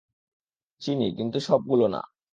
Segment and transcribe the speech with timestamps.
[0.81, 2.01] চিনি, কিন্তু সবগুলো না।